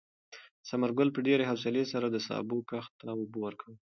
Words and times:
ثمر 0.67 0.89
ګل 0.97 1.09
په 1.15 1.19
ډېرې 1.27 1.43
حوصلې 1.49 1.83
سره 1.93 2.07
د 2.09 2.17
سابو 2.27 2.57
کښت 2.69 2.91
ته 2.99 3.05
اوبه 3.15 3.37
ورکولې. 3.43 3.79